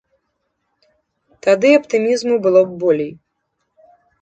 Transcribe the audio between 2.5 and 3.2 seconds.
б болей.